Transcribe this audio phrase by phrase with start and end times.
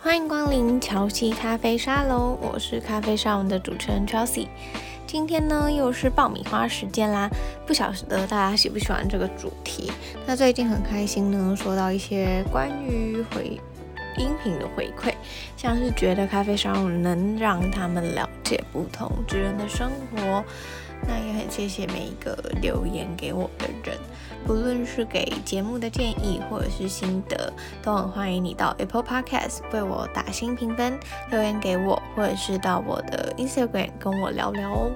[0.00, 4.48] 欢迎光临乔西咖啡沙龙，我是咖啡沙龙的主持人 Chelsea。
[5.06, 7.28] 今天呢，又是爆米花时间啦，
[7.66, 9.90] 不晓得大家喜不喜欢这个主题？
[10.26, 13.60] 那最近很开心呢，收到一些关于回
[14.18, 15.12] 音频的回馈，
[15.56, 20.44] 像是觉得咖啡沙龙能让他们了解不同职人的生活。
[21.06, 23.98] 那也很谢谢每一个留言给我的人，
[24.46, 27.52] 不论是给节目的建议或者是心得，
[27.82, 30.98] 都很欢迎你到 Apple Podcast 为我打新评分，
[31.30, 34.90] 留言给我，或者是到我的 Instagram 跟我聊聊哦。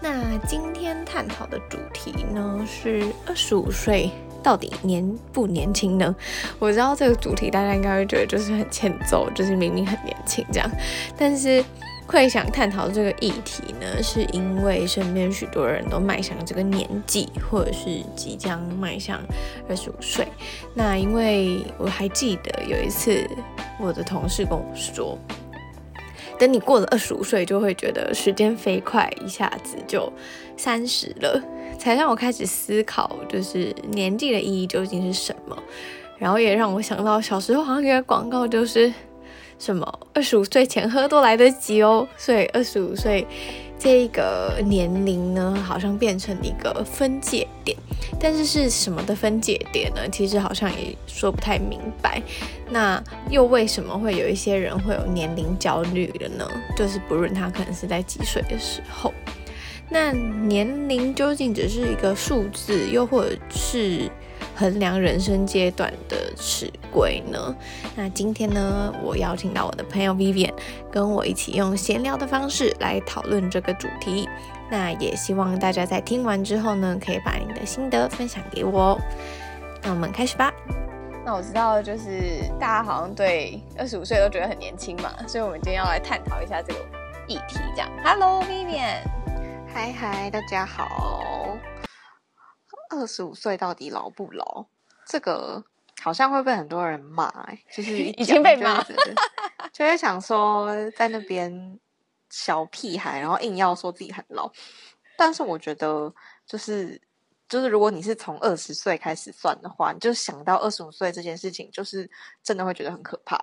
[0.00, 4.10] 那今天探讨的主题呢，是二十五岁
[4.42, 6.14] 到底年不年轻呢？
[6.58, 10.70] 我知道这个主题大家应该会觉得就是很欠揍，就是明明很年轻这样，
[11.18, 11.64] 但是。
[12.06, 19.18] 会想探讨这个议题呢，是因为身边许多人都迈向这个年纪，或者是即将迈向
[19.68, 20.26] 二十五岁。
[20.74, 23.26] 那因为我还记得有一次，
[23.80, 25.16] 我的同事跟我说，
[26.38, 30.12] 等你过了二十五岁，就会觉得时间飞快，一下子就
[30.56, 31.42] 三十了，
[31.78, 35.56] 才让我开始思考，就是年纪的意义究竟是什么。
[36.18, 38.92] 然后也让我想到小时候好像有个广告，就是。
[39.62, 40.00] 什么？
[40.12, 42.08] 二十五岁前喝都来得及哦。
[42.16, 43.24] 所以二十五岁
[43.78, 47.78] 这个年龄呢，好像变成一个分界点。
[48.18, 50.00] 但是是什么的分界点呢？
[50.10, 52.20] 其实好像也说不太明白。
[52.70, 56.44] 那又为什么会有一些人会有年龄焦虑的呢？
[56.76, 59.14] 就是不论他可能是在几岁的时候，
[59.88, 64.10] 那年龄究竟只是一个数字，又或者是？
[64.62, 67.52] 衡量人生阶段的尺规呢？
[67.96, 70.52] 那今天呢，我邀请到我的朋友 Vivian，
[70.88, 74.28] 跟我一起用闲聊的方式来讨论这个主题。
[74.70, 78.96] 那也希望大家在听完之后呢，可以把你的心得分享给我。
[79.82, 80.52] 那我们开始吧。
[81.24, 86.78] 那我知道，就是大家好像对二十五岁都觉得很年轻嘛，所以我们今天要来探讨一下这个
[87.26, 87.58] 议题。
[87.74, 89.02] 这样，Hello Vivian，
[89.74, 91.56] 嗨嗨，大家好。
[92.92, 94.66] 二十五岁到底老不老？
[95.04, 95.62] 这个
[96.00, 98.80] 好像会被很多人骂，欸，就是已经被骂，
[99.72, 101.78] 就会想说在那边
[102.30, 104.50] 小屁孩，然后硬要说自己很老。
[105.16, 106.14] 但是我觉得，
[106.46, 107.00] 就是
[107.48, 112.08] 就是，如果你是从二十岁开始算的话，你就想到二十五岁这件事情，就是
[112.42, 113.36] 真的会觉得很可怕。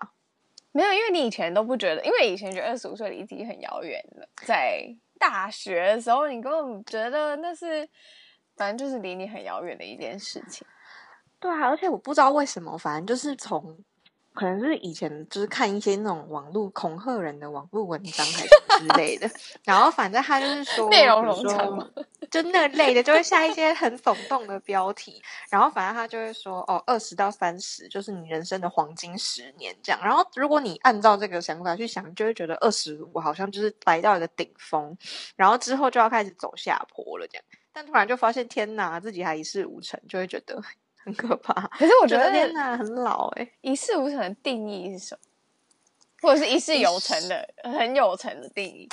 [0.71, 4.27] 没有，因为你以前都不觉得，因为以前觉得二十五岁离自己很遥远了。
[4.45, 4.83] 在
[5.19, 7.87] 大学的时候，你根本觉得那是。
[8.59, 10.67] 反正就是离你很遥远的一件事情，
[11.39, 13.79] 对啊，而且我不知道为什么，反正就是从，
[14.33, 18.49] 可能是以前就是看一些那种网络恐吓人的网络文章还是
[18.79, 19.31] 之类的，
[19.63, 21.91] 然后反正他就是说内容冗长
[22.29, 34.95] 就那类的就会下一些很耸动的标题，然后反正他就会说哦，二十到三十就是你人生的黄金十年这样，然后如果你按照这个想法去想，就会觉得二十五好像就是来到一个顶峰，
[35.37, 37.45] 然后之后就要开始走下坡了这样。
[37.71, 40.61] 但突然就发现天哪，自己还一事无成，就会觉得
[41.03, 41.53] 很可怕。
[41.77, 43.53] 可是我觉得，天哪，很老哎、欸！
[43.61, 45.21] 一事无成的定义是什么？
[46.21, 48.89] 或者是一事有成的、很有成的定义？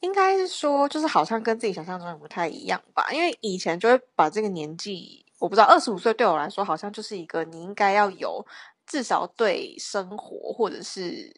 [0.00, 3.10] 应该是说，就是好像跟自己想象中的不太一样吧。
[3.12, 8.44] 因为以前就会把这个年纪，我不知道，二十五岁对我来说，好像就是一个你应该要有
[8.86, 11.34] 至少对生活或者是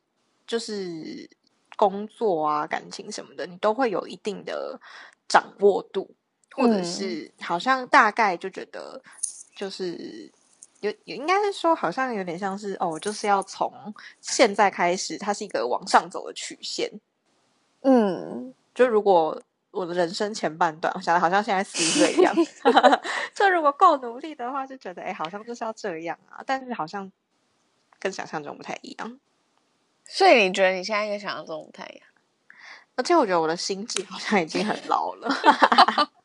[0.46, 1.28] 就是
[1.76, 4.80] 工作啊、感情什么的，你都会有一定的
[5.26, 6.14] 掌握度。
[6.56, 9.00] 或者是好像大概就觉得，
[9.54, 10.32] 就是
[10.80, 13.70] 有有应该是说，好像有点像是哦，就是要从
[14.22, 16.90] 现在开始，它是一个往上走的曲线。
[17.82, 19.40] 嗯，就如果
[19.70, 22.34] 我的人生前半段，我想的好像现在四十岁一样，
[23.34, 26.42] 就如果够努力的话，就觉得哎，好像就是要这样啊。
[26.46, 27.12] 但是好像
[27.98, 29.20] 跟想象中不太一样。
[30.04, 32.08] 所以你觉得你现在跟想象中不太一样？
[32.96, 35.28] 而且我觉得我的心智好像已经很老了。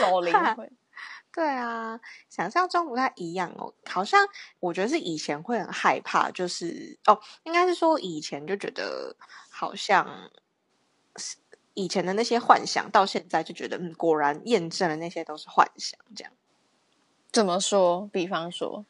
[0.00, 0.70] 老灵魂，
[1.32, 3.72] 对啊，想象中不太一样哦。
[3.86, 4.26] 好像
[4.60, 9.14] 我觉得是以前会很害怕，就是哦，应该是说以前就觉得
[9.50, 10.30] 好像
[11.74, 15.98] 以前的那些幻想，到现在就觉得嗯，果然验证了那些都是幻想。
[16.16, 16.32] 这样
[17.30, 18.08] 怎么说？
[18.12, 18.84] 比方说，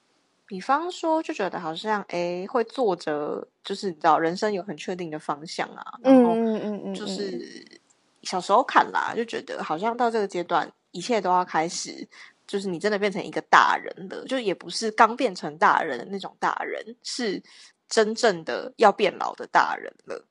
[0.46, 5.98] 比方说，就觉得好像哎，会坐着，就是你知道，人生有很确定的方向啊。
[6.02, 7.80] 然后嗯嗯嗯，就是
[8.22, 10.72] 小时候看啦，就觉得好像到这个阶段。
[10.90, 12.08] 一切都要开始，
[12.46, 17.42] 就是你真的变成一个大人了，就也不是刚变成大人的那种大人，是
[17.88, 20.26] 真正的要变老的大人了。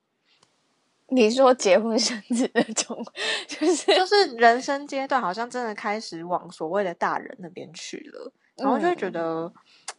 [1.10, 3.02] 你说结婚生子那种，
[3.46, 9.50] 就是就是人生阶段，好像真的开始往所谓的大人那边去了，然后就会觉得，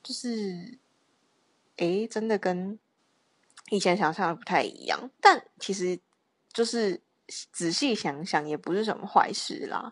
[0.03, 0.77] 就是，
[1.77, 2.77] 哎、嗯，真的跟
[3.71, 5.09] 以前想象的不太一样。
[5.19, 5.99] 但其实
[6.53, 7.01] 就是
[7.51, 9.91] 仔细想想，也不是什么坏事啦。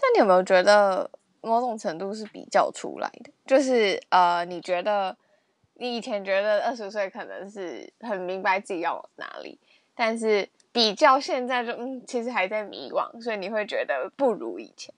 [0.00, 1.10] 但你有没有觉得
[1.42, 3.30] 某种程度是比较出来的？
[3.46, 5.16] 就是呃，你觉得
[5.74, 9.58] 你以前觉得二十岁可能是很明白自己要往哪里，
[9.94, 14.94] 但是比较现在就嗯，其实还在迷惘，所以你会觉得不如以前。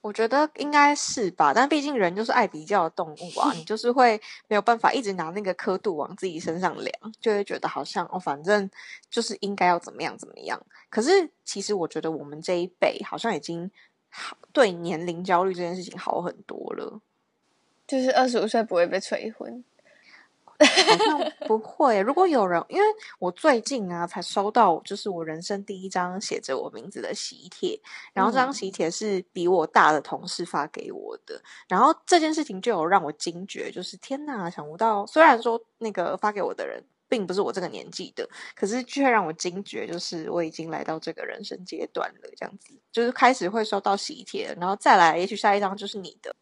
[0.00, 8.70] 我觉得应该是吧，但毕竟人就是爱比较的动物啊，你 就是会没有办法一直拿那个刻度往自己身上量，就会觉得好像哦，反正
[9.10, 10.60] 就是应该要怎么样怎么样。
[10.88, 13.70] 可是其实我觉得我们这一辈好像已经
[14.08, 17.00] 好对年龄焦虑这件事情好很多了，
[17.86, 19.64] 就是二十五岁不会被催婚。
[20.66, 22.00] 好像不会。
[22.00, 22.84] 如果有人，因为
[23.18, 27.80] 我最近啊才收到，就是我人生第一张写着我名字的喜帖，
[28.12, 46.34] 然后这张喜帖是比我大的同事发给我的，嗯、然后这件事情就有让我惊觉，就是天哪，想不到，虽然说那个发给我的人并不是我这个年纪的，可是却让我惊觉，就是我已经来到这个人生阶段了，这样子，就是开始会收到喜帖，然后再来，也许下一张就是你的。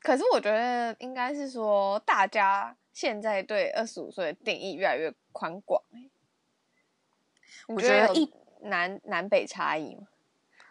[0.00, 2.76] 可是我觉得应该是说大家。
[2.94, 5.82] 现在对二十五岁的定义越来越宽广，
[7.66, 8.32] 我觉得一
[8.62, 10.06] 南南北差异嘛。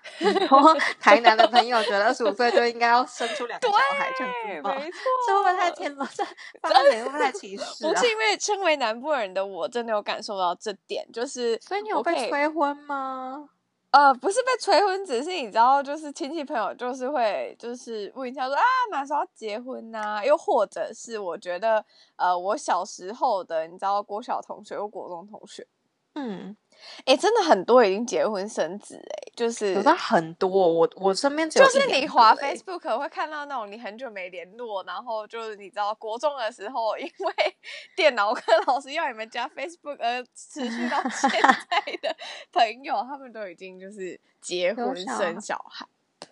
[1.00, 4.76] 台南的朋友觉得 二十五岁就应该要生出两个小孩，这样子吗？
[4.76, 6.10] 没错，这会不会太天了？
[6.14, 6.26] 这
[6.62, 7.90] 发言会不会太歧视啊？
[7.90, 13.50] 不是因为身为南部人的我，真的有感受到这点，就是所以你有被催婚吗？
[13.94, 21.86] 呃，不是被催婚，只是你知道，就是亲戚朋友就是会就是问一下说啊，哪时候要结婚呐、又或者是我觉得，
[22.16, 25.68] 呃，我小时候的你知道，国小同学或国中同学，
[26.16, 26.56] 嗯。
[27.06, 30.50] 哎、欸，真的很多已经结婚生子哎，就是有的很多。
[30.50, 37.58] 我我身边就是你滑 Facebook 会看到那种你很久没联络，然后就是你知道国中的时候，因为
[37.96, 41.30] 电脑课老师要你们加 Facebook 而持续到现
[41.70, 42.16] 在的
[42.52, 45.86] 朋友，他们都已经就是结婚生小孩。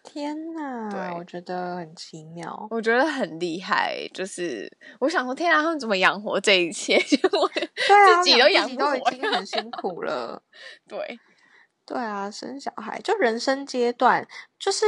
[0.03, 4.07] 天呐，对，我觉得很奇妙，我觉得很厉害。
[4.13, 6.97] 就是我想说，天啊，他们怎么养活这一切？
[7.03, 10.41] 就我自己都养活，都已经很辛苦了。
[10.87, 11.19] 对，
[11.85, 14.27] 对啊，生小孩就人生阶段，
[14.59, 14.85] 就是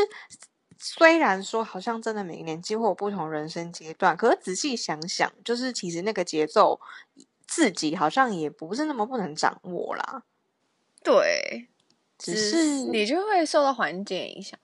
[0.77, 6.79] 虽然说好像真的每个年纪会有不同人生阶段，可是仔细想想，就是其实那个节奏
[7.47, 10.23] 自己好像也不是那么不能掌握啦。
[11.03, 11.67] 对，
[12.17, 14.57] 只是你就会受到环境影响。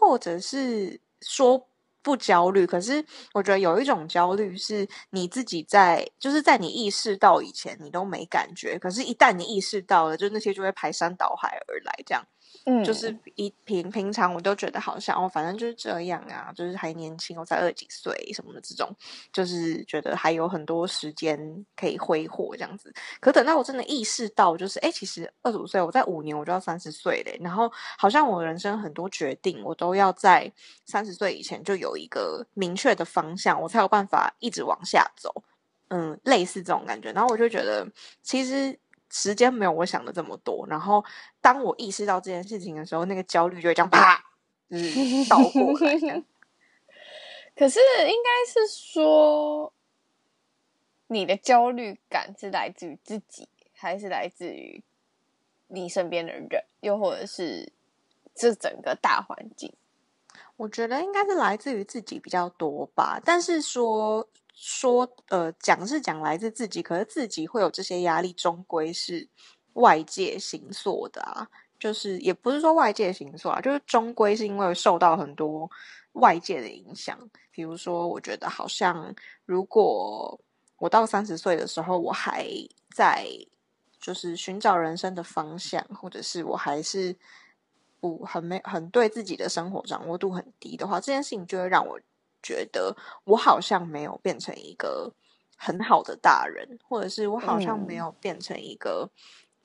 [0.00, 1.68] 或者是说
[2.02, 3.04] 不焦虑，可是
[3.34, 12.24] 我觉得有一种焦虑是你自己在，就是在你意识到以前你都没感觉，可是一旦你意识到了，就那些就会排山倒海而来，这样。
[12.66, 18.94] 嗯，就是一平平常我都觉得好像哦，反正就是这样啊，就是还年轻，我才二十几岁什么的这种，
[19.32, 22.92] 就是觉得还有很多时间可以挥霍这样子。
[23.18, 27.38] 可等到我真的意识到，就是哎，其实二十五岁，我在五年我就要三十岁嘞。
[27.40, 30.52] 然后好像我人生很多决定，我都要在
[30.84, 35.32] 三十岁以前就有一个明确的方向，我才有办法一直往下走。
[35.88, 37.10] 嗯，类似这种感觉。
[37.12, 37.88] 然后我就觉得，
[38.22, 38.78] 其实。
[39.10, 41.04] 时间没有我想的这么多，然后
[41.40, 44.24] 当我意识到这件事情的时候，那个焦虑就会这样啪，
[44.68, 45.98] 嗯，倒过来。
[47.56, 49.72] 可是应该是说，
[51.08, 54.82] 你的焦虑感是来自于自己，还是来自于
[55.66, 56.48] 你身边的人，
[56.80, 57.72] 又或者是
[58.34, 59.74] 这整个大环境？
[60.56, 64.28] 我觉得应该是来自于自己比较多吧，但是说。
[64.54, 69.28] 说呃，讲是讲来自自己，可是自己会有这些压力，终归是
[69.74, 71.48] 外界形塑的啊。
[71.78, 75.70] 就是也不是说外界形塑啊，就是终归是因为受到很多
[76.12, 77.18] 外界的影响。
[77.50, 79.14] 比如说，我觉得好像
[79.46, 80.38] 如果
[80.76, 82.46] 我到三十岁的时候，我还
[82.94, 83.26] 在
[83.98, 87.16] 就是寻找人生的方向，或者是我还是
[87.98, 91.98] 不很没很对自己的生活掌握度很低的话，这件事情就会让我。
[92.42, 95.12] 觉得我好像没有变成一个
[95.56, 99.10] 很好的大人，或者是我好像没有变成一个，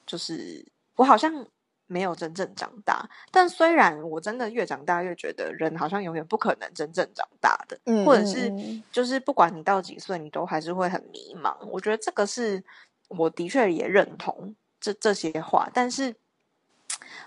[0.06, 0.66] 就是
[0.96, 1.48] 我好像
[1.88, 3.10] 没有真正长大。
[3.32, 8.52] 但虽然我真的越长大越觉得人好像永远不可能真正长大的，或者是
[8.92, 11.56] 就是不管你到几岁，你都还是会很迷茫。
[11.68, 12.64] 我觉得这个是
[13.08, 16.16] 我的确也认同这这些话，但是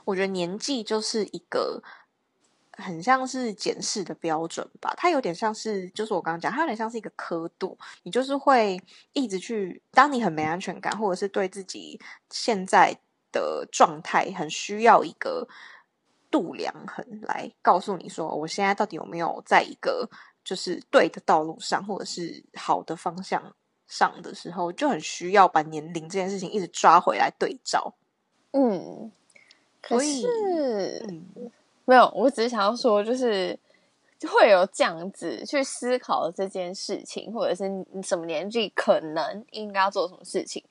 [0.04, 1.82] 我觉得年纪就是一个。
[2.78, 8.80] 很像是检视的标准吧，它有点像是，就是我刚刚讲，它有点像是一个刻度，你就是会
[9.12, 12.96] 一直去，当你很没安全感，或者是对自己现在
[13.32, 15.46] 的状态很需要一个
[16.30, 20.08] 度量衡来告诉你说，我现在到底有没有在一个
[20.44, 23.54] 就是对的道路上，或者是好的方向
[23.88, 27.92] 上的时候，就很需要把年龄这件事情一直抓回来对照。
[28.52, 29.10] 嗯，
[29.82, 31.50] 可是，嗯，
[31.88, 33.58] 没有，我只是想要说，就是
[34.30, 40.62] 会有这样子去思考这件事情，或者是你什么年纪可能应该要做什么事情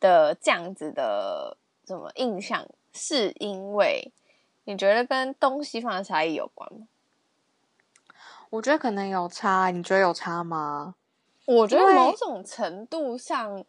[0.00, 1.54] 的这样子的
[1.86, 4.10] 什么印象，是因为
[4.64, 6.88] 你觉得跟东西方的差异有关吗？
[8.48, 10.94] 我觉得可能有差，你觉得有差吗？
[11.44, 13.62] 我觉得某种程度上，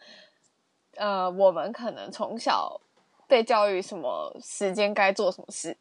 [0.95, 2.79] 呃，我们可能从小
[3.27, 5.75] 被教育什么时间该做什么事，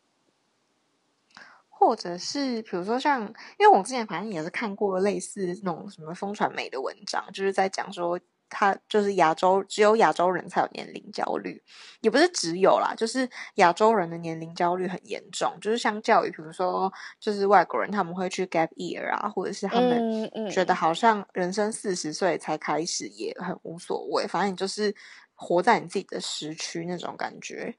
[1.85, 3.21] 或者是比如说像，
[3.59, 8.19] 因为我之前反正也是看过类似那种什么风传媒的文章，就是在讲说。
[8.55, 11.59] 他就是亚洲，只有亚洲人才有年龄焦虑，
[12.03, 15.51] 也不是只有啦，就是亚洲人的年龄焦虑很严重。
[15.59, 24.95] 就是相较于，比如说，就是外国人他们会去 gap year 啊，或者是他们觉得好像人生四十岁才开始也很无所谓，反正你就是
[25.35, 27.75] 活在你自己的时区那种感觉。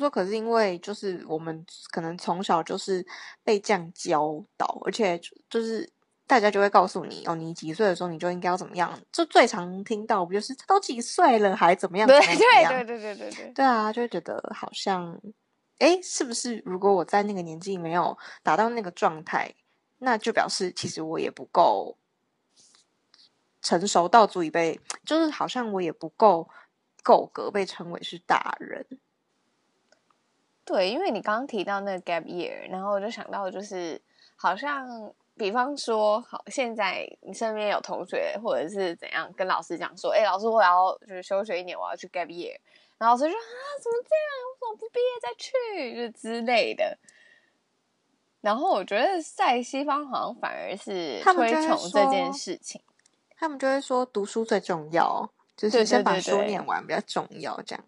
[0.00, 3.06] 说可是因为就是我们可能从小就是
[3.44, 5.88] 被这样教导，而且就是。
[6.24, 8.98] 大家就会告诉你哦，你几岁的时候你就应该要怎么样？
[9.10, 12.06] 就最常听到不就是都几岁了还怎么样？
[12.08, 12.18] 对？
[12.20, 13.52] 对对对对对对。
[13.52, 15.20] 对啊，就会觉得好像，
[15.78, 19.52] 哎，是不是如果我在那个年纪没有达到那个状态，
[19.98, 21.98] 那就表示其实我也不够
[23.60, 26.48] 成熟到足以被，就是好像我也不够
[27.02, 28.86] 够格被称为是大人。
[30.64, 34.00] 对，因为你刚刚提到那个 gap year，然后我就想到就是
[34.36, 35.12] 好像。
[35.34, 42.54] 比方说，好，现在你身边有同学或者是怎样跟老师讲说，哎、欸，老师，我要就是休学一年，我要去 gap year，
[42.98, 44.28] 然后老师说啊，怎么这样？
[44.46, 45.96] 我怎么不毕业再去？
[45.96, 46.98] 就之类的。
[48.42, 52.82] 然后我觉得在西方好像反而是推崇这件事情，
[53.38, 57.84] 他们就会说读书最重要，就是先把书念完比较重要，这样。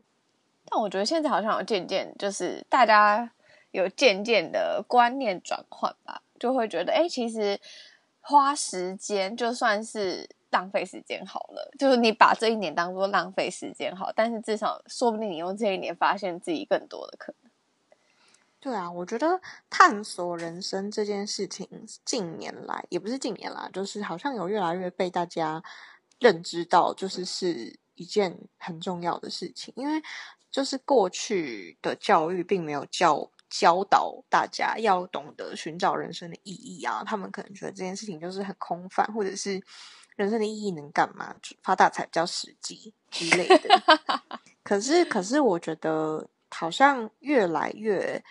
[0.75, 3.31] 但我觉得现在好像有渐渐就是大家
[3.71, 6.21] 有渐渐的观念转换吧。
[6.37, 7.59] 就会觉得，哎，其实
[8.21, 11.73] 花时间就算是浪费时间好了。
[11.79, 17.51] 就是你把这一年当做浪费时间好，但是至少说不定你用这一年发现自己更多的可能。
[18.59, 19.41] 对啊，我觉得
[19.71, 21.69] 探索人生这件事情，
[22.05, 25.63] 近年来也不是近年来，就是好像有越来越被大家
[26.19, 29.73] 认知到，就是是一件很重要的事情。
[29.77, 30.03] 因为
[30.55, 33.29] 就是过去的教育并没有教。
[33.51, 39.63] 教导大家要懂得寻找人生的意义啊，他们可能觉得这件事情就是很空泛，或者是
[40.17, 41.33] 人生的意义能干嘛？
[41.63, 43.81] 发大财比较实际之类的。
[44.65, 48.25] 可是，可是我觉得好像越来越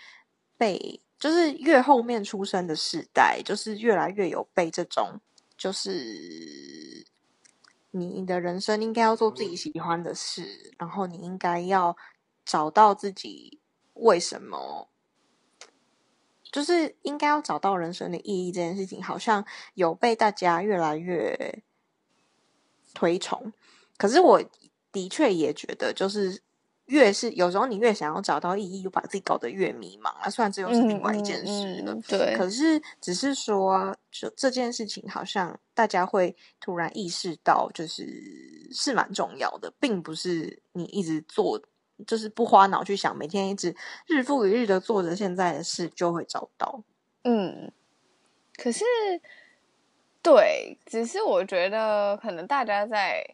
[0.58, 5.22] 被，就是越后面出生的世代，就是越来越有被这种，
[5.56, 7.06] 就是
[7.92, 11.96] 你的人生应该要做自己喜欢的事，然后你应该要
[12.46, 13.60] 找到自己
[13.94, 14.90] 为什么。
[16.52, 21.64] 就是应该要找到人生的意义这件事情，好像有被大家越来越
[22.94, 23.52] 推崇。
[23.98, 24.40] 可是我
[24.92, 26.44] 的确也觉得，就是
[26.86, 30.30] 越是有时候你越想要找到意义，又把自己搞得越迷茫啊。
[30.30, 32.36] 虽然这又是另外一件事了，嗯嗯、对。
[32.38, 41.60] 可是只是说，就这件事情，好像大家会突然意识到，就是是蛮重要的，并不是你一直做。
[42.06, 43.76] 就是不花脑去想，每天一直
[44.08, 46.82] 日复一日的做着现在的事，就会找到。
[47.24, 47.72] 嗯，
[48.58, 48.84] 可是，
[50.22, 53.26] 对，只是我觉得可能大家在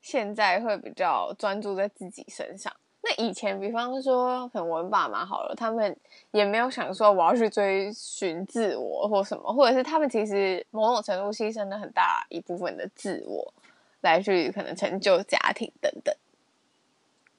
[0.00, 2.72] 现在会比较专注在自己身上。
[3.00, 5.96] 那以前，比方说，可能我们爸妈好了，他们
[6.32, 13.54] 也没有想说我要去追寻自我或什么，或者是他们其实某种程度牺牲了很大一部分的自我，
[14.00, 16.14] 来去可能成就家庭等等。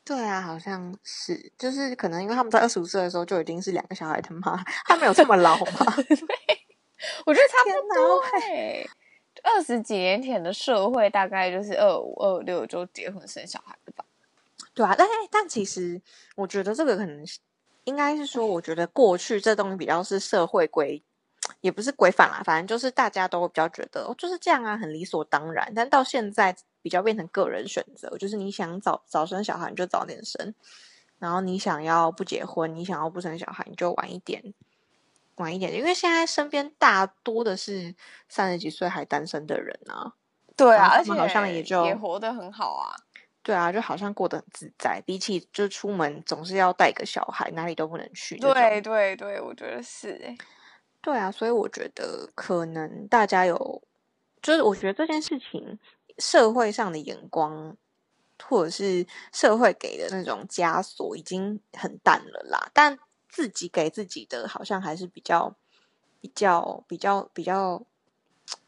[0.10, 5.94] 对啊，好像是，就是可能因为他们在二十五岁的时候就已经是两个小孩的妈，他没有这么老吗？
[6.02, 6.18] 对，
[7.28, 8.20] 我觉得差不多。
[8.40, 8.90] 对，
[9.44, 14.04] 二十几年前的社会大概就是二五二六就结婚生小孩了吧？
[14.74, 16.02] 对啊，但但其实
[16.36, 17.24] 我觉得这个可能
[17.84, 21.04] 应该是说，我觉得过去这东西比较是社会规，
[21.62, 25.72] 也不是规范啦，反正就是大家都比较觉得哦，就是这样啊，很理所当然。
[25.76, 26.56] 但到现在。
[26.82, 30.54] 比较变成个人选择，就是你想早早生小孩，你就早点生；
[31.20, 34.54] 然后你想要不结婚，你想要不生小孩，你就晚一点，
[35.36, 35.74] 晚一点。
[35.74, 37.94] 因为现在身边大多的是
[38.28, 40.14] 三十几岁还单身的人啊，
[40.56, 42.96] 对啊，而且好像也就也活得很好啊，
[43.44, 45.02] 对啊，就好像过得很自在。
[45.06, 48.38] 比起就出门总是要带个小孩，哪里都不能去。
[48.38, 50.38] 对对对，我觉得是欸。
[51.02, 53.82] 对啊，所以我觉得可能大家有，
[54.42, 55.78] 就是我觉得这件事情。
[56.20, 57.76] 社会上的眼光，
[58.44, 65.56] 或者是社会给的那种枷锁已经很淡了啦，但自己给自己的好像还是比较、
[66.20, 67.84] 比较、比较、比较、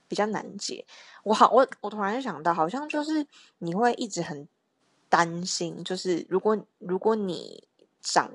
[0.08, 0.86] 比较难解。
[1.24, 3.27] 我好，我我突然想到，好像就是
[3.60, 4.48] 你会一直很
[5.10, 7.67] 担心，就是如果如果你
[8.01, 8.31] 长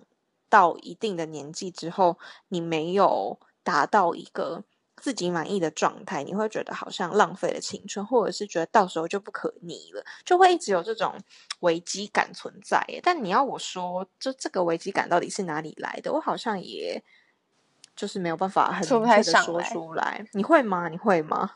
[0.48, 2.18] 到一定的年纪之后，
[2.48, 4.64] 你没有达到一个。
[4.96, 11.14] 自己满意的状态，你会觉得好像浪费了青春，或者是觉得到时候就不可逆了，就会一直有这种
[11.60, 12.82] 危机感存在。
[13.02, 16.12] 但你要我说，就这个危机感到底是哪里来的？
[16.12, 17.02] 我好像也
[17.94, 20.24] 就是没有办法很明确的说出来。
[20.32, 20.88] 你会吗？
[20.88, 21.52] 你会吗？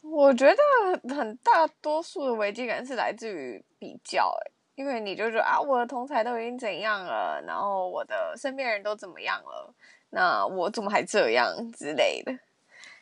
[0.00, 9.74] 我觉得很大多数的危机感是来自于比较，哎，因为你就觉得啊，我的同才都已经怎样了，然后我的身边人都怎么样了。
[10.14, 12.32] 那我怎么还这样之类的？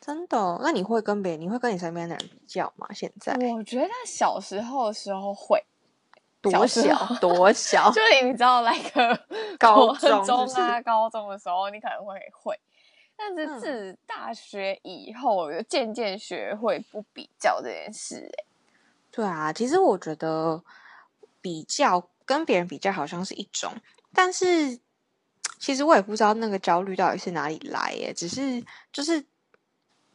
[0.01, 0.59] 真的？
[0.61, 2.87] 那你会跟别人，你会跟你身边的人比较吗？
[2.91, 3.33] 现在？
[3.53, 5.63] 我觉得小时候的时候会，
[6.41, 9.17] 多小多小， 就是你知道，那个
[9.57, 10.11] 高中
[10.55, 12.59] 啊，高中的时候你可能会会，
[13.15, 18.29] 但是自大学以后，就渐渐学会不比较这件事。
[18.39, 18.43] 哎，
[19.09, 20.61] 对啊，其实我觉得
[21.39, 23.71] 比较跟别人比较好像是一种，
[24.13, 24.79] 但是。
[25.63, 29.25] 其实我也不知道那个焦虑到底是哪里来耶，只是就是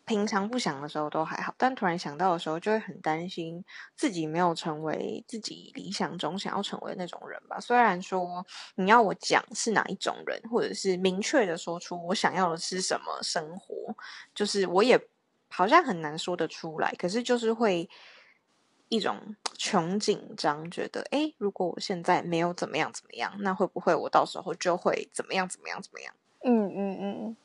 [0.05, 3.65] 平常不想的时候都还好，但突然想到的时候就会很担心
[3.97, 7.59] 自己没有成为自己理想中想要成为的那种人吧。
[7.59, 13.75] 虽然说你要我讲是哪一种人，或者是明确的说出我想要的是什么生活，
[14.35, 15.01] 就是我也
[15.49, 16.95] 好像很难说得出来。
[16.99, 17.89] 可是就是会。
[18.89, 26.15] 一种穷紧张，觉得哎，如果我现在没有怎么样怎么样，那会不会我到时候就会怎么样怎么样怎么样？
[26.45, 27.37] 嗯嗯嗯，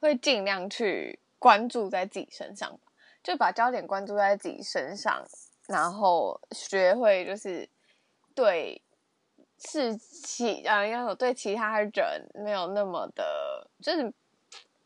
[0.00, 2.78] 会尽量去关注在自己身上，
[3.22, 5.26] 就把焦点关注在自己身上，
[5.66, 7.68] 然后学会就是
[8.34, 8.80] 对
[9.58, 11.92] 是其啊，要有对其他人
[12.34, 14.02] 没有那么的，就是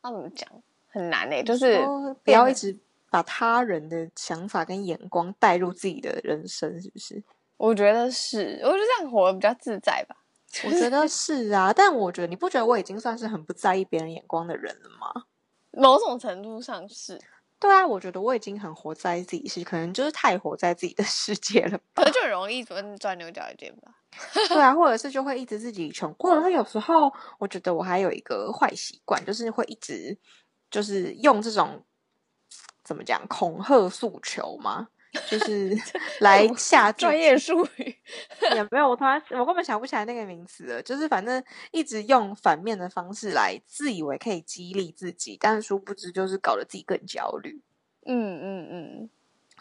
[0.02, 0.48] 要怎么讲
[0.88, 1.80] 很难呢、欸，就是
[2.24, 2.76] 不要一直。
[3.10, 7.22] 把他人的想法跟眼光带入自己的人生，是不是？
[7.56, 10.16] 我觉得是，我觉得这样活得比较自在吧。
[10.64, 15.24] 我觉得 是啊，但我觉得你不觉得我已经算是很不在意别人眼光的人了吗？
[15.72, 17.20] 某种程度上是。
[17.58, 22.02] 对啊，我觉得我已经很活在自己世，可能就是太活在自己的世界了吧。
[22.10, 23.92] 就很容易钻钻牛角尖吧。
[24.48, 30.16] 对啊，或者是就会一直自己穷，或者是有时候我觉得我还有一个坏习惯，就是会一直
[30.70, 31.84] 就是用这种。
[32.90, 33.24] 怎么讲？
[33.28, 34.88] 恐吓诉求吗？
[35.28, 35.70] 就 是
[36.18, 37.96] 来下 专业术语
[38.52, 38.88] 也没有。
[38.88, 40.82] 我突然我根本想不起来那个名词了。
[40.82, 47.62] 就是反正一直用反面的方式来自以为可以激励自己，但是殊不知就是搞得自己更焦虑。
[48.06, 49.10] 嗯嗯嗯。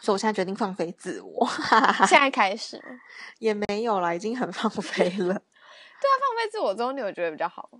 [0.02, 1.48] 所以我现在决定放飞自我。
[2.08, 2.82] 现在开始
[3.38, 5.34] 也没有啦，已经很放飞了。
[6.00, 7.70] 对啊，放飞自我之后，你有觉得比较好？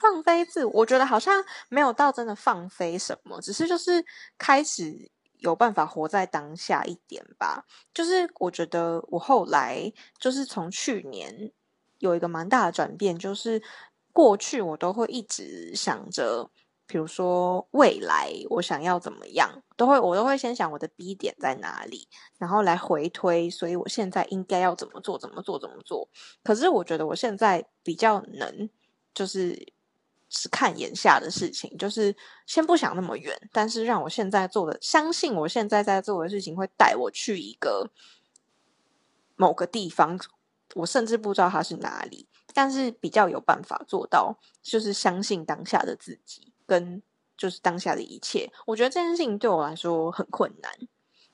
[0.00, 4.04] 放飞自我，我觉得好像没有到真的放飞什么，只是就是
[4.38, 7.66] 开始有办法活在当下一点吧。
[7.92, 11.52] 就是我觉得我后来就是从去年
[11.98, 13.62] 有一个蛮大的转变，就是
[14.12, 16.50] 过去我都会一直想着，
[16.86, 22.08] 比如说未来我想要怎么样，都会我都会先想我的 B 点在哪里，
[22.38, 26.08] 然后来回推，所以我现在应该要怎么做，怎么做，怎么做。
[26.42, 28.70] 可是我觉得我现在比较能
[29.12, 29.74] 就是。
[30.30, 32.14] 是看眼下的事情，就是
[32.46, 37.90] 先不想那么远，但是让我现在做的，相信我现在在做的事情会带我去一个
[39.34, 40.18] 某个地方，
[40.74, 47.02] 我甚至不知道它是哪里，但是比较有办法做到，就是相信当下的自己跟
[47.36, 48.52] 就是当下的一切。
[48.66, 50.72] 我觉得这件事情对我来说很困难，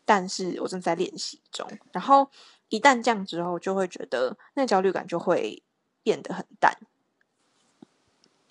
[0.06, 1.68] 但是我正在练习中。
[1.92, 2.30] 然后
[2.70, 5.62] 一旦这样之后，就会觉得那焦虑感就会
[6.02, 6.72] 变得很淡。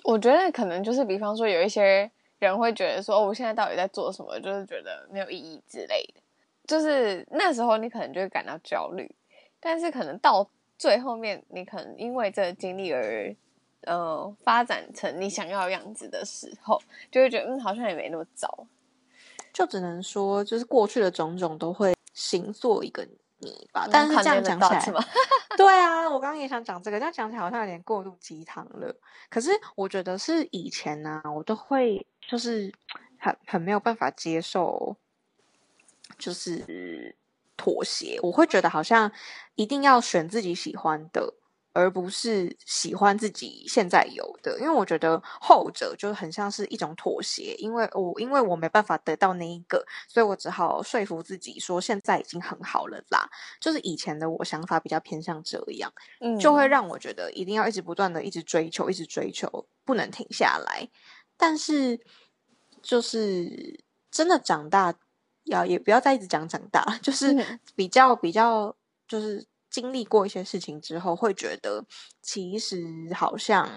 [0.05, 4.39] 我觉得可能就是，比方说，有一些人会觉得说，哦，我现在到底在做什么？
[4.39, 6.21] 就是觉得没有意义之类的。
[6.67, 9.09] 就是那时候你可能就会感到焦虑，
[9.59, 13.35] 但是可能到最后面，你可能因为这个经历而，
[13.81, 16.79] 呃，发展成你想要的样子的时候，
[17.11, 18.67] 就会觉得，嗯，好像也没那么糟。
[19.51, 23.07] 就只能说，就是过去的种种都会形塑一个
[23.39, 23.87] 你吧。
[23.91, 25.05] 但是这样讲起来。
[25.57, 28.95] 对啊，我刚刚也想讲这个，这样讲起来好像有点过度鸡汤了。
[29.29, 32.73] 可是我觉得是以前呢、啊，我都会就是
[33.17, 34.97] 很很没有办法接受，
[36.17, 37.15] 就是
[37.55, 38.19] 妥协。
[38.21, 39.11] 我会觉得好像
[39.55, 41.33] 一定要选自己喜欢的，
[41.75, 53.29] 而不是喜欢自己现在有的，因为我觉得后者就很像是一种妥协，因为我因为我没办法得到那一个，所以我只好说服自己说现在已经很好了啦。
[53.59, 60.87] 就是以前的我想法比较偏向这样，嗯，就会让我觉得一定要一直不断的一直追求，一直追求，不能停下来。
[61.35, 61.99] 但是
[62.81, 64.95] 就是真的长大，
[65.43, 68.73] 要也不要再一直讲长大， 就是比较比较
[69.09, 69.45] 就是。
[69.75, 71.83] 经历过一些事情之后，会觉得
[72.21, 72.81] 其实
[73.13, 73.69] 好像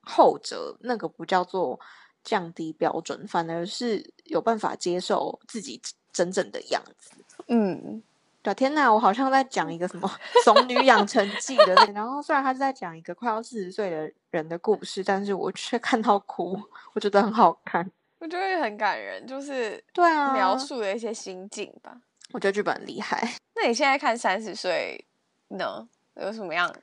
[0.00, 1.78] 后者那个不叫做
[2.22, 5.78] 降低标准，反而是有办法接受自己
[6.10, 7.10] 真正的样子。
[7.48, 8.02] 嗯，
[8.40, 10.08] 对，天哪，我好像在讲一个什么
[10.44, 16.58] 《怂女养成记》的，然后虽然他是在讲一个快要四十岁的人的故事，但是我却看到哭，
[16.94, 22.00] 我觉得很好看，我觉得很感人，就是对啊，描述的一些心境吧。
[22.32, 23.36] 我觉得剧本很厉害。
[23.54, 25.06] 那你现在看三十岁？
[25.56, 26.74] 呢有什么样？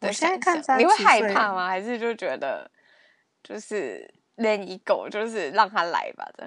[0.00, 1.68] 我现在看，你会害怕吗？
[1.68, 2.70] 还是就觉得
[3.42, 6.26] 就是连一狗，就是让他来吧？
[6.38, 6.44] 这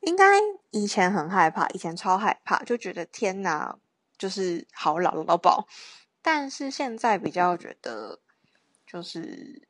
[0.00, 0.24] 应该
[0.70, 3.78] 以前很害怕，以前超害怕，就觉得天哪，
[4.18, 5.68] 就是好老老宝。
[6.20, 8.18] 但是现在比较觉得，
[8.84, 9.68] 就是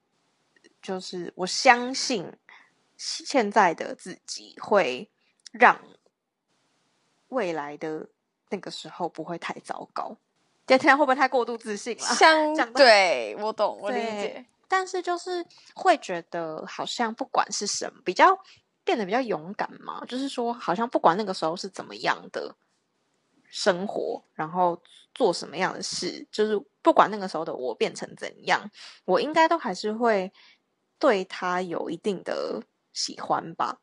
[0.80, 2.32] 就是我相信
[2.96, 5.10] 现在的自己会
[5.50, 5.78] 让
[7.28, 8.08] 未来的
[8.48, 10.16] 那个时候不会太糟糕。
[10.78, 12.02] 今天会不会太过度自信了？
[12.02, 14.44] 相 对，我懂，我理解。
[14.68, 18.38] 但是就是会觉得，好像不管是什么，比较
[18.84, 20.02] 变得比较勇敢嘛。
[20.06, 22.54] 就是说，好像不管那个时候是怎么样的
[23.50, 24.80] 生活，然后
[25.14, 28.70] 做什么样的事，就是不管那个时候的我变成怎样，
[29.04, 30.32] 我应该都还是会
[30.98, 32.62] 对他有一定的
[32.94, 33.78] 喜欢吧。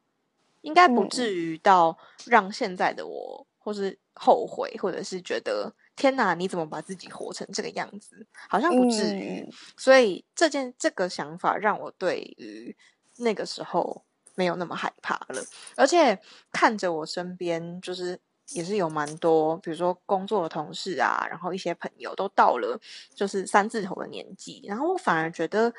[0.62, 5.72] 应该不至于到让现在的我，或是后悔，或者是觉得。
[6.00, 8.26] 天哪，你怎么把自己活成这个样子？
[8.48, 9.42] 好像不至于。
[9.42, 12.74] 嗯、所以这件这个想法让我对于
[13.18, 15.44] 那个时候没有那么害怕了。
[15.76, 16.18] 而且
[16.54, 18.18] 看着我身边，就是
[18.52, 22.80] 也是有蛮多，比如说工作的同事啊，然后一些朋友都到了
[23.14, 25.74] 就是三字头的年纪，然后我反而觉得，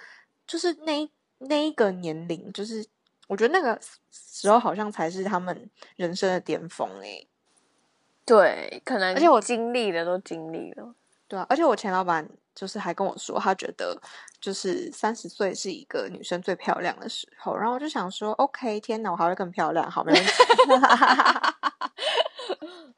[0.47, 2.87] 就是那那一个年龄，就是
[3.27, 3.81] 我觉得那个
[4.11, 7.27] 时候好像才是他们人生的巅峰诶、欸。
[8.25, 10.95] 对，可能而且我经历的都经历了，
[11.27, 14.01] 对啊，而且我前老板就是还跟我说，他觉得
[14.41, 20.31] 就是三十岁是一个女生最漂亮的时候，然后我就想说，OK，天哪，我还会更漂亮，好，没问题，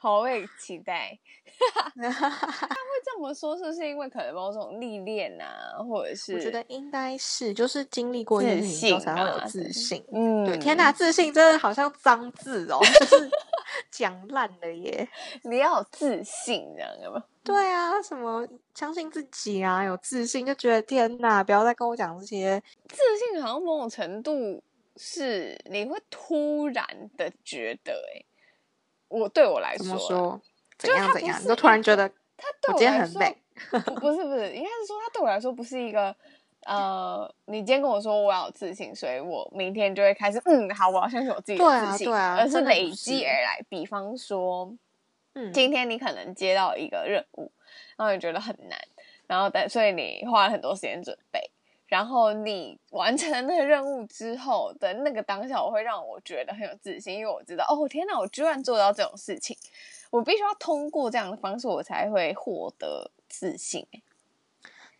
[0.02, 1.16] 好，我也期待。
[1.94, 6.34] 他会这么说，是不是因为可能某种历练啊，或者是？
[6.34, 10.04] 我觉得应该是，就是经历过一些事情才会有自信。
[10.12, 13.30] 嗯，对，天哪，自信真的好像脏字哦，就是。
[13.90, 15.08] 讲烂了耶！
[15.44, 17.22] 你要有自信，这样有没有？
[17.44, 22.62] 对啊，什么相信自己啊，有自信就觉得天哪，不要再跟我讲这些。
[22.88, 24.62] 自信好像某种程度
[24.96, 26.84] 是你会突然
[27.16, 28.24] 的觉得，哎，
[29.20, 30.40] 我对我来说，怎么说？
[30.78, 31.40] 怎样怎样？
[31.40, 33.36] 你就突然觉得他对我今天很美？
[34.00, 36.14] 不是不是，应该是说他对我来说不是一个。
[36.64, 43.60] 呃，你今天跟我说我要有自信，所以我明天就会开始，嗯，好，我要相信我自己的自信，对啊，对啊，而是累积而来。
[43.68, 44.72] 比方说，
[45.34, 47.50] 嗯，今天你可能接到一个任务，
[47.96, 48.78] 然后你觉得很难，
[49.26, 51.50] 然后但所以你花了很多时间准备，
[51.92, 59.54] 然后你 完成了那个任务之后的那个当下，我会让我觉得很有自信，因为我知道，哦，天哪，我居然做到这种事情，
[60.10, 63.86] 我必须要通过这样的方式，我才会获得自信。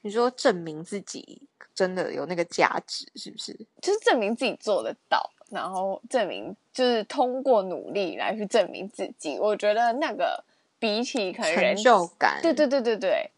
[0.02, 3.58] 你说证明自己真的有那个价值，是不是？
[3.80, 9.38] 就是证明自己做得到，然后证明就是通过努力来去证明自己。
[9.38, 10.44] 我觉得那个
[10.78, 13.30] 比起可能成就感，对对对对对，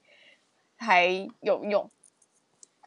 [0.76, 1.06] 还
[1.40, 1.88] 有用。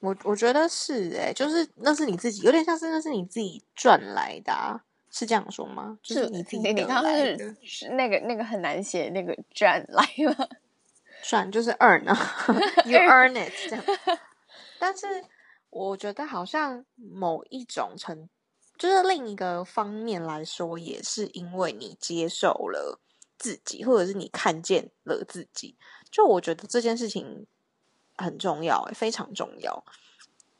[0.01, 4.79] 我我觉得是哎、欸，就是那是你自己，有点像是那是你自己赚来的、啊，
[5.09, 5.97] 是这样说吗？
[6.03, 10.47] 是就是你自己的，你刚刚是是那个那个很难写那个赚来吗？
[11.23, 12.15] 赚就是 earn 啊，
[12.85, 13.83] you earn it 这样。
[14.79, 15.07] 但是
[15.71, 18.29] 我觉得好像某一种程，
[18.77, 22.99] 就是另一个方面来说，也是因为你接受了
[23.39, 25.75] 自己，或者是你看见了自己。
[26.11, 27.47] 就我觉得这件事情
[28.17, 29.85] 很重要，非常重要。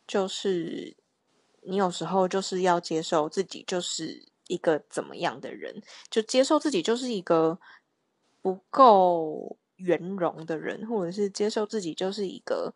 [0.07, 0.95] 就是
[1.61, 7.59] 你有时候就是要接受自己，就是一个怎么样的人，就接受自己就是一个
[8.41, 9.57] 不够。
[9.77, 12.73] 圆融的人，或者是接受自己就是一个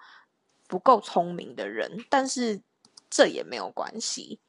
[0.67, 2.61] 不够聪明的人，但是
[3.09, 4.39] 这也没有关系。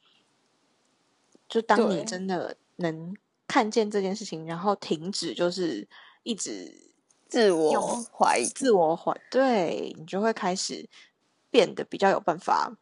[1.48, 3.16] 就当你真的能
[3.46, 5.88] 看见这件事情，然后停止就是
[6.24, 6.91] 一直
[7.32, 10.86] 自我怀疑，自我怀，对，你就会开始
[11.50, 12.76] 变得比较有办法，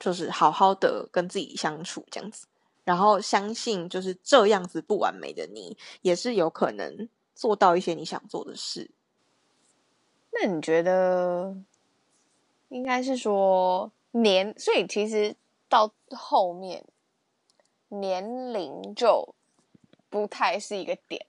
[0.00, 2.48] 就是好好的跟自己相处这样子，
[2.82, 8.90] 然后相信就是这样子不完美的你，也是有可能做到一些你想做的事。
[10.32, 11.56] 那你觉得
[12.70, 15.36] 应该是说年，所以其实
[15.68, 16.84] 到后面
[17.90, 19.36] 年龄就
[20.10, 21.24] 不太是一个点。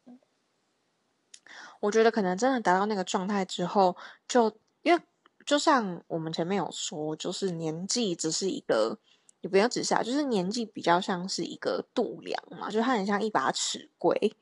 [1.79, 3.95] 我觉得可能真的达到那个状态之后，
[4.27, 5.01] 就因为
[5.45, 8.99] 就像我们前面有说，就是年纪只是一个，
[9.41, 14.35] 也不要指下，就是年纪比较像是一个度量嘛，就它很像一把尺规，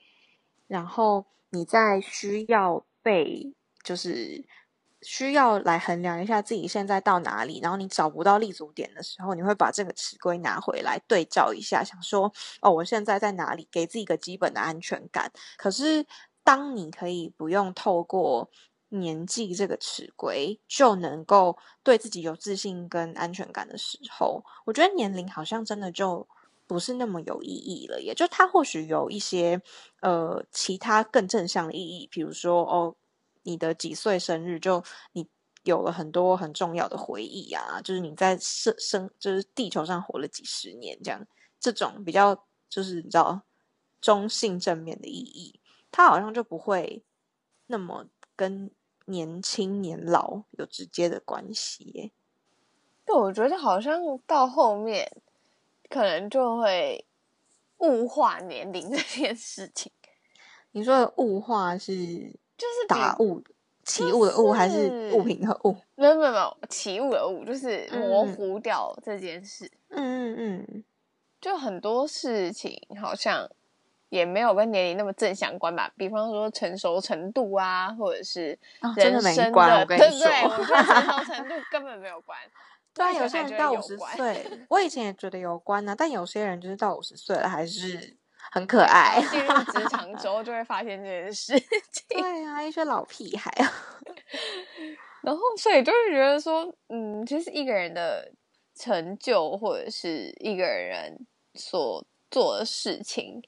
[0.67, 4.45] 然后你在需要被就是。
[5.01, 15.31] 需要来衡量一下自己现在到哪里，然后你找不到立足点的时候，你会把这个尺规拿回来对照一下，想说哦，我现在在哪里，给自己一个基本的安全感。
[15.57, 16.03] 可是，
[16.45, 18.49] 当你可以不用透过
[18.88, 26.25] 年纪这个尺规就能够对自己有自信跟安全感的时候，我觉得年龄好像真的就
[26.65, 28.01] 不是那么有意义了。
[28.01, 29.62] 也就它或许有一些
[29.99, 32.95] 呃其他更正向的意义，比如说哦。
[33.47, 35.27] 你的几岁生日，就你
[35.65, 41.23] 有了很多很重要的回忆啊，就是你在生生就是地球上活了几十年，这样
[41.60, 43.43] 这种比较就是你知道
[44.01, 45.60] 中性正面的意义，
[45.95, 47.01] 它好像就不会
[47.67, 48.05] 那么
[48.36, 48.69] 跟
[49.05, 52.12] 年轻年老有直接的关系耶。
[53.05, 55.10] 对，我觉得好像到后面
[55.89, 57.05] 可能就会
[57.77, 59.89] 物化年龄这件事情。
[60.71, 61.95] 你说的物化是？
[62.58, 63.41] 就是打物，
[63.86, 65.77] 起物的物还是物品的物？
[65.95, 69.71] 没有没有没有，起物的物就是模糊掉这件事。
[69.88, 70.84] 嗯嗯嗯，
[71.39, 73.49] 就很多事情好像
[74.15, 75.91] 也没有跟年龄那么正相关吧。
[75.97, 78.58] 比方说成熟程度啊，或者是
[78.95, 79.80] 人生的，关。
[79.80, 82.38] 我跟你说，对，我觉得成熟程度根本没有关。
[82.93, 85.95] 对，有些人到五十岁， 我以前也觉得有关呢、啊。
[85.97, 88.15] 但有些人就是到五十岁了，还是。
[88.51, 92.06] 很可爱，进入职场之后就会发现这件事情。
[92.08, 93.73] 对啊，一些老屁孩啊。
[95.23, 98.32] 然后，所以就会觉得说，嗯，其实一个人的
[98.75, 101.17] 成就或者是一个人
[101.56, 103.41] 所做的事情，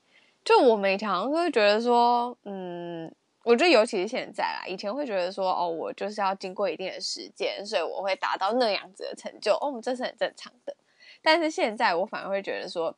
[0.47, 10.73] 就我每常常会觉得说，嗯，我觉得尤其是现在啦，以前会觉得说，哦，我就是要经过一定的时间，所以我会达到那样子的成就，哦，这是很正常的。
[11.21, 12.95] 但是现在我反而会觉得说。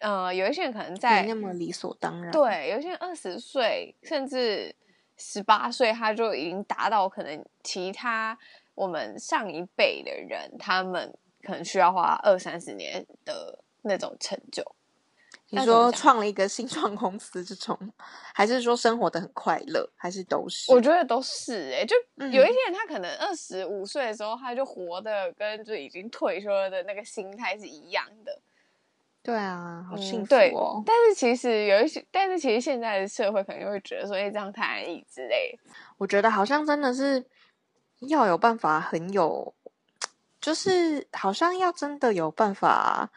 [0.00, 2.32] 呃，有一些人可能在那么理所当然。
[2.32, 4.74] 对，有一些人二十岁甚至
[5.18, 8.38] 十八岁，他就已经达到可能其他
[8.74, 14.64] 我们上一辈的人，他们可能需要花二三十年的那种成就。
[15.50, 17.76] 你说创了一个新创公司这种，
[18.32, 20.72] 还是说生活的很快乐，还是都是？
[20.72, 28.38] 我觉得都是哎、欸，就有一些人他可能二十五岁的时候，他就活的跟就已经退休了的那个心态是一样的。
[29.22, 30.76] 对啊，好幸福哦。
[30.76, 35.58] 嗯、但是其实有一些，但是其实现在的社会可能会觉得说，哎，这样太安逸之类。
[35.98, 37.22] 我觉得好像真的是
[37.98, 39.52] 要有办法，很有，
[40.40, 43.10] 就是好像要真的有办法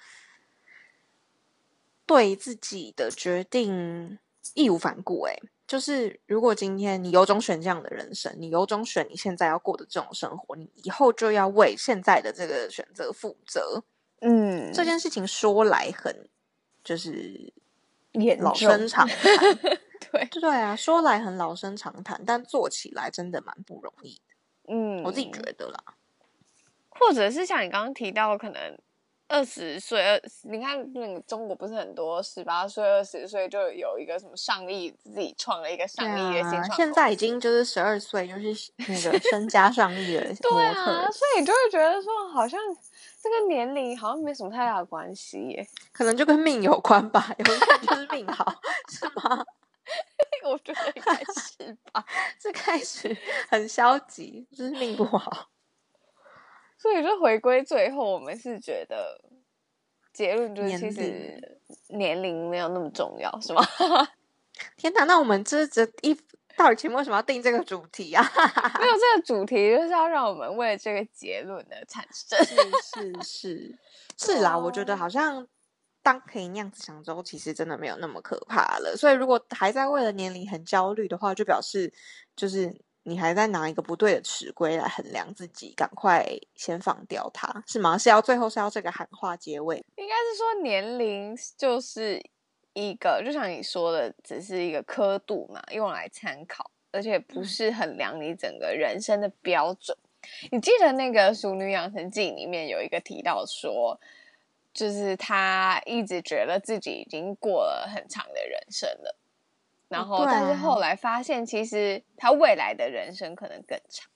[2.14, 4.20] 对自己的决定
[4.54, 5.24] 义无反顾。
[5.24, 13.84] 哎，就是如果今天你有种选这样的人生，你有种选你现在要过的这种生活，你以后就要为现在的这个选择负责。
[14.22, 16.30] 嗯，这件事情说来很
[16.84, 17.52] 就是
[18.40, 19.28] 老生常谈，
[20.12, 24.74] 对对啊，说来很老生常谈，但做起来真的蛮不容易的。
[24.74, 25.84] 嗯，我自己觉得啦，
[26.90, 28.78] 或者是像你刚刚提到，可能
[29.34, 42.60] 二十岁，二你看那个中国不是很多十八岁、二十岁就有一个什么上亿，自己创了一个上亿的新创，现在已经就是十二岁就是 那个 身家上亿的模特，对啊，所以就会觉得说好像。
[43.24, 47.34] 这个年龄好像没什么太大的关系耶， 可能就跟命有关吧。
[47.38, 48.54] 有人就是命好，
[48.90, 49.46] 是吗？
[50.44, 52.04] 我觉得应该是吧。
[52.38, 53.16] 最开始
[53.50, 55.48] 很消极，就是命不好。
[56.84, 59.18] 所以就回归最后，我们是觉得
[60.12, 63.64] 结论就是，其实年龄没有那么重要，是吗？
[64.76, 66.20] 天哪，那我们这这一。
[66.56, 68.22] 到底前面为什么要定这个主题啊？
[68.80, 72.38] 没有这个主题，就是要让我们为这个结论的产生。
[72.46, 73.80] 是是是
[74.20, 75.48] 是啦，我觉得好像
[76.04, 78.96] 当可以那样子想之后，其实真的没有那么可怕了。
[78.96, 81.92] 所以如果还在为了年龄很焦虑的话，就表示
[82.36, 87.98] 就是你还在拿一个不对的尺规来衡量自己，赶快先放掉它，是吗？
[87.98, 89.84] 是要最后是要这个喊话结尾？
[89.98, 92.22] 应该是说年龄就是
[92.74, 99.98] 一个，就像你说的，只是一个刻度嘛，用来参考，而且不是衡量你整个人生的标准。
[100.44, 104.00] 嗯、你记得那个《熟女养成记》里面有一个提到说，
[104.74, 109.16] 就是他一直觉得自己已经过了很长的人生了，
[109.94, 114.10] 然后但是后来发现，其实他未来的人生可能更长。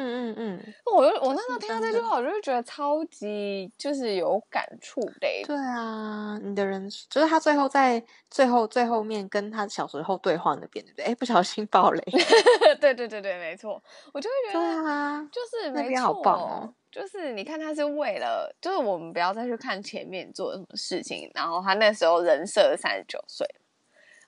[0.00, 5.28] 嗯嗯嗯，我就我那时候听到这句话，我就觉得超级就是有感触的。
[5.44, 8.00] 对啊，你的人就是他最后在
[8.30, 11.04] 最后最后面跟他小时候对话那边，对不对？
[11.06, 12.00] 哎，不小心爆雷。
[12.80, 16.72] 对对对对，没错，我就会觉得，对啊，就是没错，那边好棒哦。
[16.92, 23.44] 就是你看他是为了，就是我们不要再去看前面做了什么事情，然后他那时候人设三十九岁，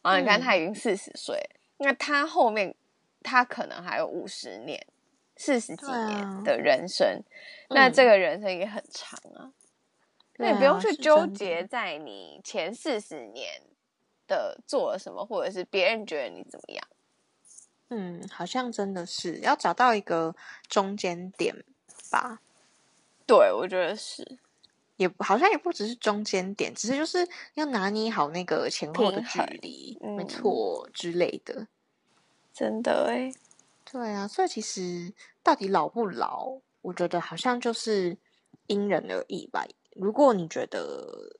[0.02, 1.36] 然后你看他已经四十岁，
[1.78, 2.74] 嗯，那他后面
[3.22, 4.86] 他可能还有五十年。
[5.36, 7.24] 四十几年的人生，
[7.68, 9.48] 啊、那这个人生也很长啊。
[9.48, 9.52] 嗯、
[10.36, 13.62] 那你不用去纠结在你前四十年
[14.26, 16.86] 的做了什么，或者是别人觉得你怎么样。
[17.88, 20.36] 嗯，好像真的是要找到一个
[20.68, 21.64] 中间点
[22.10, 22.42] 吧。
[23.26, 24.38] 对，我觉得是，
[25.00, 31.66] 也好像也不只是中间点，只是就是要拿捏好那个前后的距离，嗯、没错之类的。
[32.52, 33.32] 真的哎。
[33.90, 38.18] 对啊，所以其实到底老不老，我觉得好像就是
[38.66, 39.64] 因人而异吧。
[39.96, 41.38] 如果你觉得，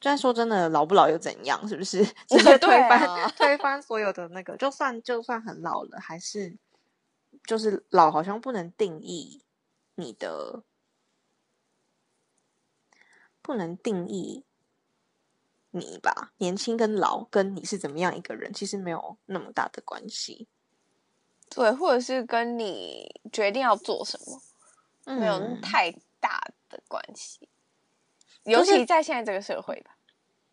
[0.00, 2.02] 虽然说真的老不老又怎样，是不是？
[2.26, 6.56] 直接推翻、啊、推翻所有的那个，就算就算很老了，还是
[7.46, 9.42] 就是老，好像不能定义
[9.94, 10.64] 你的，
[13.44, 14.42] 不能定义。
[15.70, 20.48] 你吧，年轻跟老跟你是怎么样一个人，其实没有那么大的关系。
[21.50, 24.40] 对，或者是跟你决定要做什么，
[25.04, 27.48] 嗯、没有太大的关系。
[28.44, 29.93] 尤其在现在这个社会吧。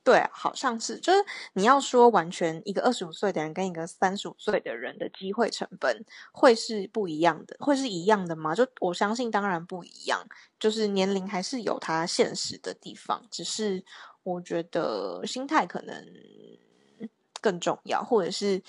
[0.04, 1.20] 对，好像是，就是
[1.54, 8.56] 你要说完全一个二十五岁的人跟一个三十五岁的人的机会成本会是不一样的，会是一样的吗？
[8.56, 10.26] 就我相信，当然不一样。
[10.60, 13.84] 就是年龄还是有它现实的地方，只是。
[14.24, 15.96] 我觉得心态可能
[17.42, 18.62] 更重要，或者是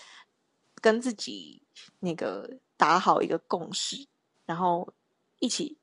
[0.80, 1.60] 跟自己
[2.00, 4.06] 那个打好一个共识，
[4.46, 4.94] 然后
[5.40, 5.76] 一起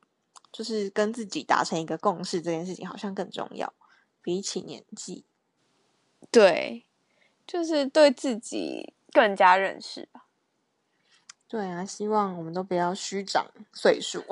[0.50, 3.72] 就是跟自己达成一个共识，这件事情好像更重要，
[4.20, 5.24] 比起年纪。
[6.30, 6.84] 对，
[7.46, 10.26] 就是对自己更加认识吧。
[11.48, 14.24] 对啊，希望我们都不要虚长岁数，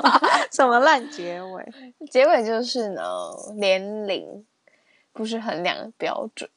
[0.52, 1.72] 什么烂结尾？
[2.10, 3.02] 结尾就是呢，
[3.56, 4.46] 年龄。
[5.12, 6.50] 不是衡量的标准，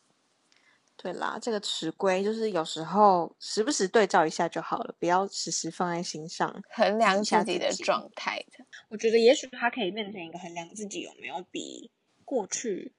[0.98, 8.66] 对啦，这个尺规就是有时候时不时对照一下就好了，不要时时放在心上，衡量自己的状态的。
[8.90, 11.90] 我觉得也许它可以变成一个衡量自己有没有比
[12.26, 12.92] 过去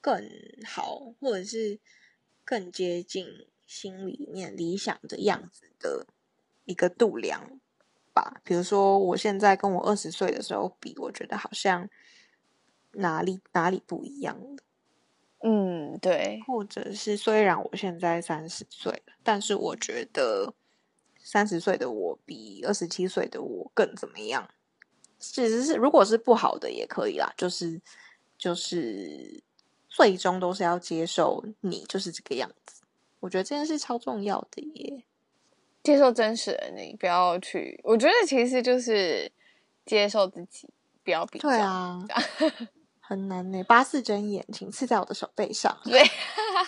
[0.00, 0.30] 更更
[0.66, 1.78] 好，或者是
[2.44, 3.26] 更接近
[3.66, 6.06] 心里面理想的样子的
[6.64, 7.60] 一个度量
[8.12, 8.40] 吧。
[8.44, 11.88] 比如说，我现在跟我二十岁的时候比，我觉得好像。
[12.92, 14.62] 哪里哪里不一样的？
[15.40, 16.40] 嗯，对。
[16.46, 20.54] 或者是虽然我现在三十岁了，但是我觉得
[21.22, 24.48] 三十岁的我比二十七岁的我更怎么样？
[25.18, 27.80] 其实是如果是不好的也可以啦，就是
[28.38, 29.44] 就是
[29.98, 32.82] 最终都是要接受你就是这个样子。
[33.18, 35.02] 我觉得这件事超重要的耶，
[35.82, 37.80] 接受真实的你，不要去。
[37.82, 39.32] 我觉得其实就是
[39.84, 40.70] 接受自己，
[41.02, 41.48] 不要比较。
[41.48, 41.98] 对啊。
[43.00, 45.76] 很难呢，八字真言，请刺在我的手背上。
[45.82, 46.00] 对，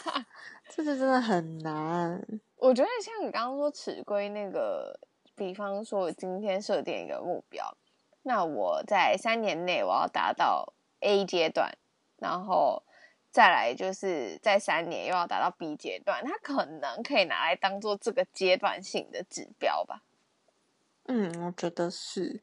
[0.74, 2.20] 这是真的很难。
[2.58, 4.98] 我觉得像你刚刚说尺规那个，
[5.36, 7.76] 比方说我今天设定一个目标，
[8.22, 11.70] 那我在三年内我要达到 A 阶段，
[12.16, 12.82] 然后
[13.30, 20.02] 再来就是在三年又要达到 B 阶段，它可能可以拿来当做这个阶段性的指标吧。
[21.06, 22.40] 嗯，我觉得是，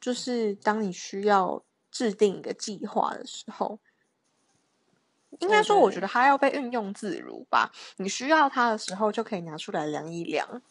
[0.00, 1.62] 就是当你需要。
[1.92, 3.78] 制定一个计划的时候，
[5.40, 7.70] 应该说，我觉得它要被运用自如吧。
[7.98, 10.62] 你需要它的时候，就可以拿出来量一量。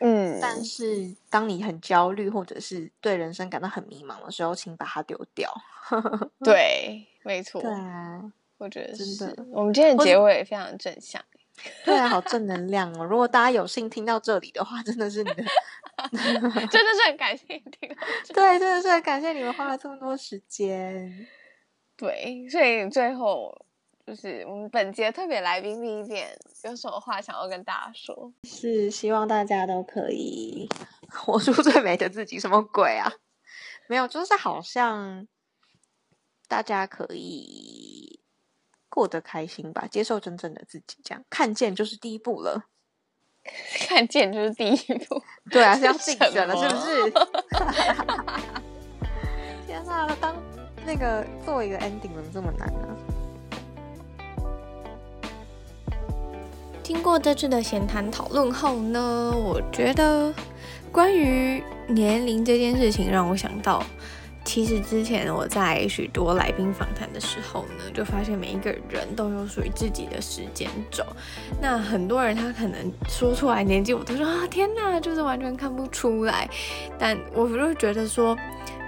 [0.00, 5.52] 嗯，但是当你很焦虑或者是对人生感到很迷茫的时候，请把它丢掉。
[6.42, 7.60] 对，没错。
[7.60, 9.44] 对啊，我觉得是真的。
[9.50, 11.22] 我们今天的结尾也非常正向。
[11.84, 13.04] 对啊，好正 能量哦！
[13.04, 15.44] 如果大家有幸听到这里的话，真的是你的，
[16.10, 17.94] 真的是很感谢你听。
[18.32, 21.26] 对，真的是很感谢你们花了这么多时间。
[21.98, 23.54] 对，所以最后
[24.10, 26.26] 就是我们本节特别来宾 Vivian
[26.64, 28.32] 有什么话想要跟大家说？
[28.42, 30.68] 是希望大家都可以
[31.08, 32.40] 活出最美的自己。
[32.40, 33.12] 什么鬼啊？
[33.88, 35.28] 没有，就是好像
[36.48, 38.18] 大家可以
[38.88, 42.64] 过得开心吧，接受真正的自己，这样看见就是第一步了。
[43.86, 47.10] 看见就是第一步， 对啊，是要竞争了，是不是？
[49.68, 50.34] 天哪，当
[50.84, 52.96] 那个做一个 ending 怎么这么难呢？
[56.92, 60.34] 经过这次的闲谈讨论后呢，我觉得
[60.90, 63.80] 关于年龄这件事情，让我想到。
[64.42, 71.04] 其实之前我在许多来宾访谈的时候呢，就发现每一个人都有属于自己的时间轴。
[71.60, 76.48] 那很多人他可能说出来年纪，我都说啊天哪，就是完全看不出来。
[76.98, 78.36] 但我就觉得说，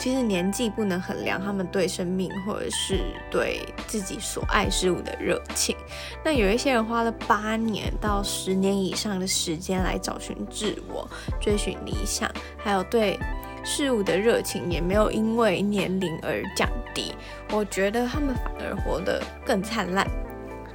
[0.01, 3.01] 其实年纪不能衡量他们对生命或者是
[3.31, 5.77] 对自己所爱事物的热情。
[6.25, 11.09] 那有一些人花了八年到十年以上的时间来找寻自我、
[11.41, 13.19] 追寻理想，还有对。
[13.65, 17.15] 事物的热情也没有因为年龄而降低，
[17.53, 20.07] 我觉得他们反而活得更灿烂。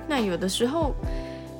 [0.08, 0.96] 那有的时候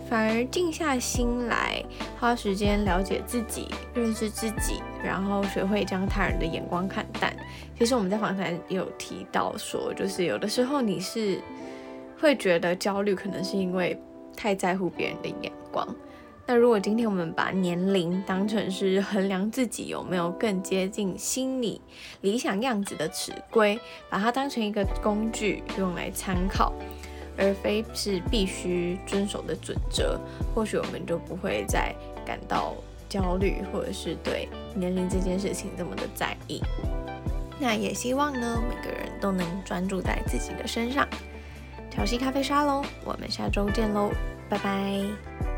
[0.10, 1.84] 反而静下心来，
[2.18, 7.36] 花时间了解自己、认识自己，然后学会将他人的眼光看淡。
[7.78, 11.42] 其实我们在访谈有提到说，就是有的时候你是
[12.20, 14.02] 会觉得焦虑，可能是因为
[14.36, 15.86] 太在乎别人的眼光。
[16.50, 21.82] 那如果今天我们把年龄当成是衡量自己有没有更接近心理
[22.22, 23.78] 理想样子的尺规，
[24.10, 26.72] 把它当成一个工具用来参考，
[27.38, 30.18] 而非是必须遵守的准则，
[30.56, 31.94] 或许我们就不会再
[32.26, 32.74] 感到
[33.10, 36.62] 焦虑，或者是对年龄这件事情这么的在意。
[37.60, 41.06] 那也希望呢，每个人都能专注在自己的身上。
[41.90, 44.12] 调息咖啡沙龙，我们下周见喽，
[44.48, 45.57] 拜拜。